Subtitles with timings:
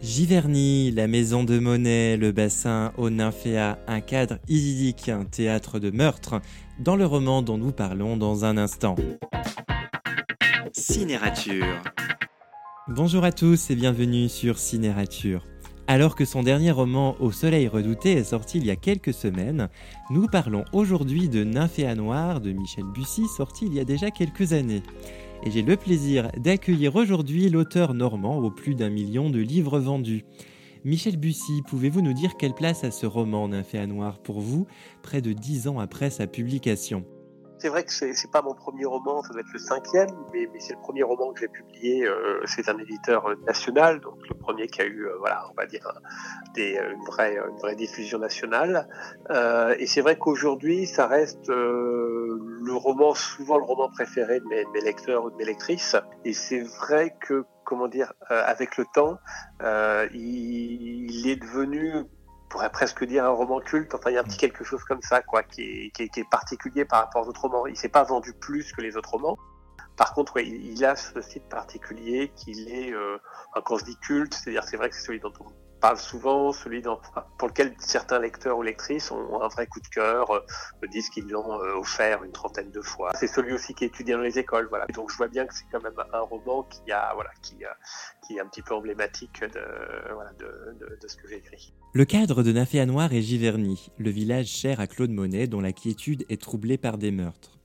[0.00, 5.90] Giverny, la maison de Monet, le bassin au nymphéa, un cadre idyllique, un théâtre de
[5.90, 6.40] meurtre,
[6.78, 8.94] dans le roman dont nous parlons dans un instant.
[10.72, 11.82] Cinérature.
[12.86, 15.44] Bonjour à tous et bienvenue sur Cinérature.
[15.88, 19.68] Alors que son dernier roman Au soleil redouté est sorti il y a quelques semaines,
[20.10, 24.52] nous parlons aujourd'hui de Nymphéa Noir de Michel Bussy sorti il y a déjà quelques
[24.52, 24.82] années
[25.44, 30.24] et j'ai le plaisir d'accueillir aujourd'hui l'auteur normand aux plus d'un million de livres vendus.
[30.84, 34.66] Michel Bussy, pouvez-vous nous dire quelle place a ce roman Nymphéa Noir pour vous,
[35.02, 37.04] près de dix ans après sa publication?
[37.58, 40.48] C'est vrai que c'est, c'est pas mon premier roman, ça doit être le cinquième, mais,
[40.52, 42.06] mais c'est le premier roman que j'ai publié.
[42.06, 45.66] Euh, c'est un éditeur national, donc le premier qui a eu, euh, voilà, on va
[45.66, 45.92] dire,
[46.54, 48.88] des, une, vraie, une vraie diffusion nationale.
[49.30, 54.44] Euh, et c'est vrai qu'aujourd'hui, ça reste euh, le roman, souvent le roman préféré de
[54.46, 55.96] mes, de mes, lecteurs ou de mes lectrices.
[56.24, 59.18] Et c'est vrai que, comment dire, euh, avec le temps,
[60.14, 62.04] il, il est devenu
[62.48, 63.94] pourrait presque dire un roman culte.
[63.94, 67.00] Enfin, il y a un petit quelque chose comme ça, quoi, qui est, particulier par
[67.00, 67.66] rapport aux autres romans.
[67.66, 69.36] Il s'est pas vendu plus que les autres romans.
[69.96, 73.18] Par contre, ouais, il a ce site particulier qu'il est, euh,
[73.64, 76.82] quand je dis culte, c'est-à-dire c'est vrai que c'est celui dont on parle souvent, celui
[77.38, 81.28] pour lequel certains lecteurs ou lectrices ont un vrai coup de cœur, euh, disent qu'ils
[81.28, 83.10] l'ont euh, offert une trentaine de fois.
[83.14, 84.86] C'est celui aussi qui est étudié dans les écoles, voilà.
[84.94, 88.40] donc je vois bien que c'est quand même un roman qui a, voilà, qui, est
[88.40, 91.72] un petit peu emblématique de, voilà, de, de ce que j'ai écrit.
[91.94, 95.72] Le cadre de Naféa Noir est Giverny, le village cher à Claude Monet dont la
[95.72, 97.58] quiétude est troublée par des meurtres.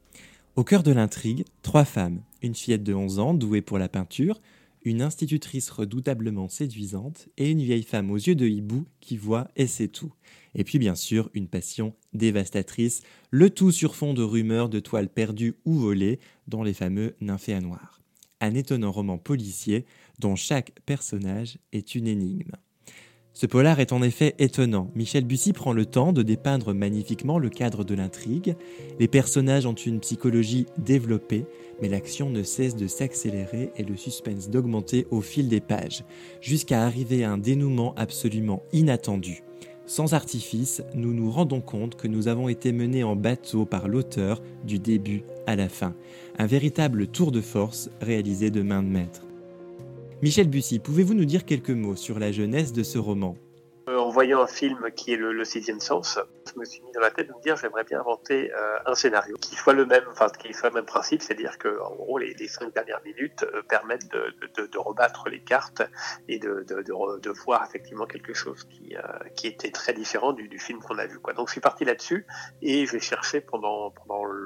[0.56, 4.40] Au cœur de l'intrigue, trois femmes, une fillette de 11 ans douée pour la peinture,
[4.86, 9.68] une institutrice redoutablement séduisante et une vieille femme aux yeux de hibou qui voit et
[9.68, 10.14] sait tout.
[10.56, 15.10] Et puis bien sûr une passion dévastatrice, le tout sur fond de rumeurs de toiles
[15.10, 18.02] perdues ou volées dans les fameux nymphéas noirs.
[18.42, 19.86] Un étonnant roman policier
[20.20, 22.52] dont chaque personnage est une énigme.
[23.36, 24.92] Ce polar est en effet étonnant.
[24.94, 28.56] Michel Bussy prend le temps de dépeindre magnifiquement le cadre de l'intrigue.
[29.00, 31.46] Les personnages ont une psychologie développée,
[31.82, 36.04] mais l'action ne cesse de s'accélérer et le suspense d'augmenter au fil des pages,
[36.42, 39.44] jusqu'à arriver à un dénouement absolument inattendu.
[39.86, 44.42] Sans artifice, nous nous rendons compte que nous avons été menés en bateau par l'auteur
[44.66, 45.94] du début à la fin.
[46.38, 49.28] Un véritable tour de force réalisé de main de maître.
[50.22, 53.36] Michel Bussy, pouvez-vous nous dire quelques mots sur la jeunesse de ce roman?
[54.14, 57.28] Voyant un film qui est le, sixième sens, je me suis mis dans la tête
[57.28, 60.54] de me dire j'aimerais bien inventer euh, un scénario qui soit le même, enfin qui
[60.54, 65.28] soit le même principe, c'est-à-dire que gros les, cinq dernières minutes euh, permettent de, rebattre
[65.30, 65.82] les cartes
[66.28, 69.02] et de, voir effectivement quelque chose qui, euh,
[69.44, 71.20] était très différent du, film qu'on a vu.
[71.36, 72.26] Donc je suis parti là-dessus
[72.62, 73.94] et je vais chercher pendant,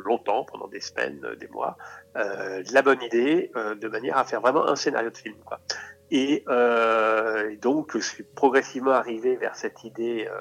[0.05, 1.77] longtemps, pendant des semaines, des mois,
[2.15, 5.35] la bonne idée de manière à faire vraiment un scénario de film.
[6.09, 10.37] Et, euh, et, donc, je suis progressivement arrivé vers cette idée euh,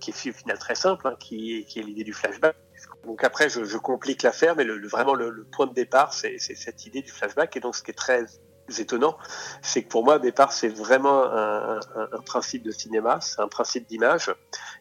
[0.00, 2.56] qui est au final très simple, hein, qui, qui, est l'idée du flashback.
[3.04, 6.14] Donc après, je, je complique l'affaire, mais le, le, vraiment le, le, point de départ,
[6.14, 7.56] c'est cette idée du flashback.
[7.56, 8.24] Et donc, ce qui est très
[8.78, 9.16] étonnant,
[9.62, 13.40] c'est que pour moi, au départ, c'est vraiment un, un, un, principe de cinéma, c'est
[13.40, 14.32] un principe d'image,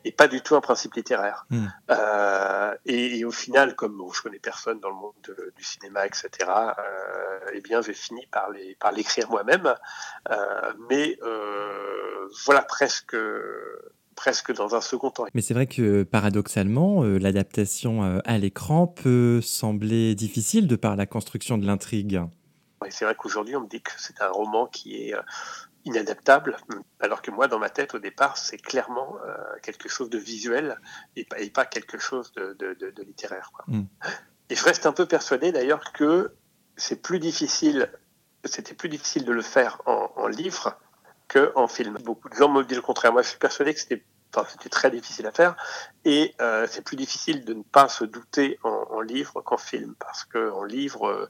[0.06, 1.46] et pas du tout un principe littéraire.
[1.50, 1.68] Mmh.
[1.90, 5.64] Euh, et, et, au final, comme bon, je connais personne dans le monde de, du
[5.64, 9.74] cinéma, etc., euh, eh bien, j'ai fini par les par l'écrire moi-même.
[10.30, 13.16] Euh, mais euh, voilà, presque
[14.16, 15.26] presque dans un second temps.
[15.34, 20.98] Mais c'est vrai que paradoxalement, euh, l'adaptation euh, à l'écran peut sembler difficile de par
[20.98, 22.22] la construction de l'intrigue.
[22.86, 25.22] Et c'est vrai qu'aujourd'hui, on me dit que c'est un roman qui est euh,
[25.86, 26.58] inadaptable,
[27.00, 29.34] alors que moi, dans ma tête, au départ, c'est clairement euh,
[29.64, 30.78] quelque chose de visuel
[31.16, 33.52] et pas, et pas quelque chose de, de, de, de littéraire.
[33.54, 33.66] Quoi.
[33.68, 33.88] Mm.
[34.50, 36.34] Et je reste un peu persuadé d'ailleurs que
[36.80, 37.20] c'était plus
[38.90, 40.78] difficile de le faire en, livre
[41.28, 41.98] qu'en film.
[42.04, 43.14] Beaucoup de gens me disent le contraire.
[43.14, 44.04] Moi, je suis persuadé que c'était
[44.70, 45.56] très difficile à faire
[46.06, 50.26] et euh, c'est plus difficile de ne pas se douter en, livre qu'en film parce
[50.26, 51.30] que en livre, euh,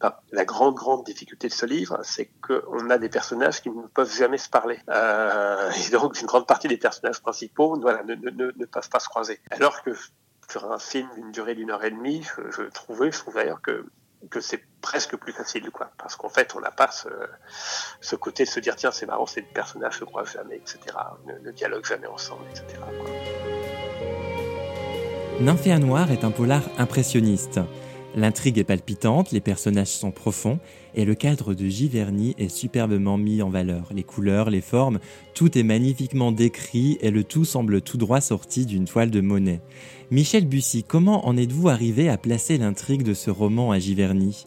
[0.00, 3.86] bah, la grande grande difficulté de ce livre, c'est qu'on a des personnages qui ne
[3.86, 8.90] peuvent jamais se parler euh, et donc une grande partie des personnages principaux, ne peuvent
[8.90, 9.40] pas se croiser.
[9.50, 9.92] Alors que
[10.50, 13.62] sur un film d'une durée d'une heure et demie, je, je trouvais, je trouve d'ailleurs
[13.62, 13.86] que
[14.30, 15.90] que c'est presque plus facile, quoi.
[15.98, 16.90] Parce qu'en fait, on n'a pas
[18.00, 20.78] ce, côté de se dire, tiens, c'est marrant, ces personnages se croisent jamais, etc.
[21.26, 22.80] Ne, dialoguent jamais ensemble, etc.
[25.40, 27.60] Nymphéa Noir est un polar impressionniste.
[28.16, 30.60] L'intrigue est palpitante, les personnages sont profonds
[30.94, 33.88] et le cadre de Giverny est superbement mis en valeur.
[33.92, 35.00] Les couleurs, les formes,
[35.34, 39.60] tout est magnifiquement décrit et le tout semble tout droit sorti d'une toile de Monet.
[40.12, 44.46] Michel Bussy, comment en êtes-vous arrivé à placer l'intrigue de ce roman à Giverny?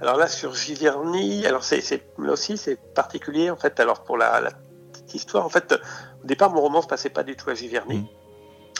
[0.00, 3.78] Alors là, sur Giverny, alors c'est là aussi c'est particulier en fait.
[3.78, 4.52] Alors pour la, la
[4.92, 5.44] petite histoire.
[5.44, 5.74] En fait,
[6.24, 7.98] au départ, mon roman ne se passait pas du tout à Giverny.
[7.98, 8.06] Mmh.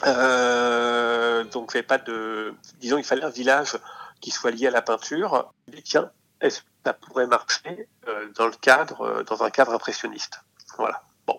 [0.06, 2.52] Euh, donc, il pas de.
[2.80, 3.76] Disons, il fallait un village
[4.20, 5.52] qui soit lié à la peinture.
[5.72, 6.10] Et tiens,
[6.40, 10.40] est-ce que ça pourrait marcher euh, dans le cadre, euh, dans un cadre impressionniste?
[10.76, 11.02] Voilà.
[11.26, 11.38] Bon,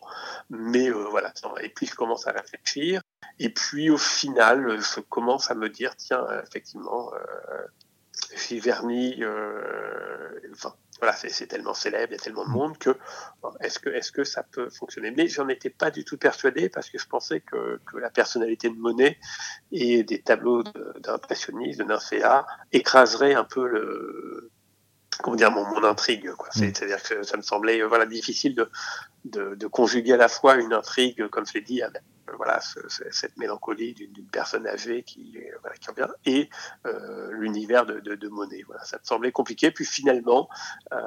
[0.50, 1.31] mais voilà.
[1.62, 3.01] Et puis je commence à réfléchir.
[3.39, 7.12] Et puis au final, je commence à me dire, tiens, effectivement,
[8.35, 9.23] Giverny,
[10.51, 12.97] enfin, voilà, c'est tellement célèbre, il y a tellement de monde que
[13.61, 15.11] est-ce que, est que ça peut fonctionner?
[15.11, 18.69] Mais j'en étais pas du tout persuadé parce que je pensais que, que la personnalité
[18.69, 19.19] de Monet
[19.71, 20.63] et des tableaux
[20.99, 24.51] d'impressionnistes, de, de Nymphéa, écraseraient un peu le,
[25.21, 26.33] comment dire mon, mon intrigue mm.
[26.51, 28.69] c'est-à-dire que ça me semblait voilà difficile de,
[29.25, 32.01] de, de, conjuguer à la fois une intrigue comme je l'ai dit avec
[32.37, 36.49] voilà cette mélancolie d'une personne âgée qui voilà, qui revient et
[36.85, 40.49] euh, l'univers de, de, Monet voilà ça me semblait compliqué puis finalement
[40.93, 40.97] euh,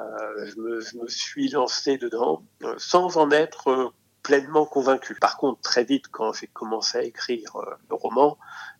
[0.45, 3.93] je, me, suis lancé dedans euh, sans en être
[4.23, 5.15] pleinement convaincu.
[5.15, 8.37] Par contre, très vite, quand j'ai commencé à écrire euh, le roman,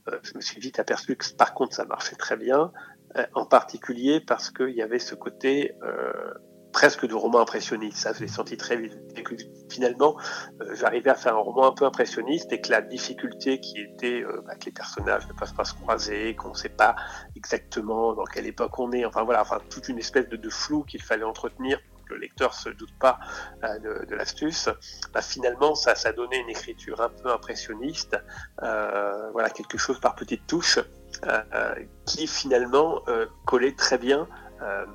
[0.07, 2.71] euh, je me suis vite aperçu que par contre ça marchait très bien,
[3.18, 6.33] euh, en particulier parce qu'il y avait ce côté euh,
[6.72, 7.98] presque de roman impressionniste.
[7.98, 8.98] Ça, je l'ai senti très vite.
[9.16, 9.36] Et que
[9.70, 10.18] finalement,
[10.62, 14.24] euh, j'arrivais à faire un roman un peu impressionniste et que la difficulté qui était
[14.46, 16.96] bah, que les personnages ne peuvent pas se croiser, qu'on ne sait pas
[17.36, 21.02] exactement dans quelle époque on est, enfin voilà, enfin toute une espèce de, flou qu'il
[21.02, 21.80] fallait entretenir
[22.10, 23.20] le lecteur se doute pas
[23.64, 24.68] de, de l'astuce,
[25.14, 28.18] bah, finalement ça, ça donnait une écriture un peu impressionniste,
[28.64, 30.80] euh, voilà quelque chose par petites touches
[31.26, 31.76] euh,
[32.06, 34.28] qui finalement euh, collait très bien
[34.62, 34.86] euh,